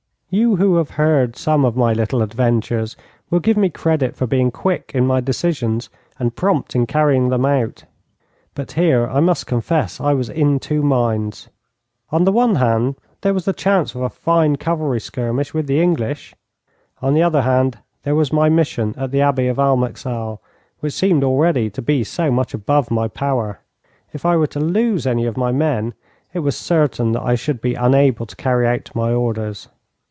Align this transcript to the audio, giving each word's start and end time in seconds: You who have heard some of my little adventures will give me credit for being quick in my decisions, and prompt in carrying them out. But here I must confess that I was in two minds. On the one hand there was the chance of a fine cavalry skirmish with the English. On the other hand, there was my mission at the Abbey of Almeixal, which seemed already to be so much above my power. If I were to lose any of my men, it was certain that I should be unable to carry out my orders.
You 0.33 0.55
who 0.55 0.77
have 0.77 0.91
heard 0.91 1.35
some 1.35 1.65
of 1.65 1.75
my 1.75 1.91
little 1.91 2.21
adventures 2.21 2.95
will 3.29 3.41
give 3.41 3.57
me 3.57 3.69
credit 3.69 4.15
for 4.15 4.25
being 4.25 4.49
quick 4.49 4.93
in 4.95 5.05
my 5.05 5.19
decisions, 5.19 5.89
and 6.17 6.33
prompt 6.37 6.73
in 6.73 6.85
carrying 6.85 7.27
them 7.27 7.43
out. 7.43 7.83
But 8.55 8.71
here 8.71 9.09
I 9.09 9.19
must 9.19 9.45
confess 9.45 9.97
that 9.97 10.05
I 10.05 10.13
was 10.13 10.29
in 10.29 10.57
two 10.61 10.83
minds. 10.83 11.49
On 12.11 12.23
the 12.23 12.31
one 12.31 12.55
hand 12.55 12.95
there 13.19 13.33
was 13.33 13.43
the 13.43 13.51
chance 13.51 13.93
of 13.93 14.03
a 14.03 14.09
fine 14.09 14.55
cavalry 14.55 15.01
skirmish 15.01 15.53
with 15.53 15.67
the 15.67 15.81
English. 15.81 16.33
On 17.01 17.13
the 17.13 17.23
other 17.23 17.41
hand, 17.41 17.79
there 18.03 18.15
was 18.15 18.31
my 18.31 18.47
mission 18.47 18.95
at 18.97 19.11
the 19.11 19.19
Abbey 19.19 19.47
of 19.49 19.59
Almeixal, 19.59 20.39
which 20.79 20.93
seemed 20.93 21.25
already 21.25 21.69
to 21.71 21.81
be 21.81 22.05
so 22.05 22.31
much 22.31 22.53
above 22.53 22.89
my 22.89 23.09
power. 23.09 23.59
If 24.13 24.25
I 24.25 24.37
were 24.37 24.47
to 24.55 24.61
lose 24.61 25.05
any 25.05 25.25
of 25.25 25.35
my 25.35 25.51
men, 25.51 25.93
it 26.31 26.39
was 26.39 26.55
certain 26.55 27.11
that 27.11 27.21
I 27.23 27.35
should 27.35 27.59
be 27.59 27.73
unable 27.73 28.25
to 28.25 28.35
carry 28.37 28.65
out 28.65 28.91
my 28.95 29.11
orders. 29.13 29.67